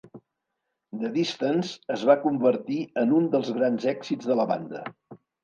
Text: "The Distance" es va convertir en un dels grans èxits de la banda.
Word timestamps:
"The 1.01 1.11
Distance" 1.17 1.69
es 1.97 2.05
va 2.11 2.15
convertir 2.23 2.79
en 3.03 3.15
un 3.19 3.29
dels 3.37 3.53
grans 3.59 3.87
èxits 3.95 4.33
de 4.33 4.41
la 4.43 4.49
banda. 4.55 4.85